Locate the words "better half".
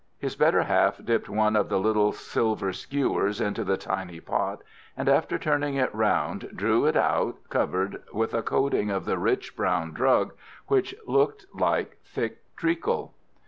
0.35-1.05